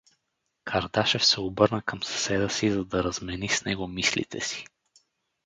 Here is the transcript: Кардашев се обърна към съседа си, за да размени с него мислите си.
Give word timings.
Кардашев 0.65 1.25
се 1.25 1.41
обърна 1.41 1.81
към 1.81 2.03
съседа 2.03 2.49
си, 2.49 2.71
за 2.71 2.85
да 2.85 3.03
размени 3.03 3.49
с 3.49 3.65
него 3.65 3.87
мислите 3.87 4.41
си. 4.41 4.65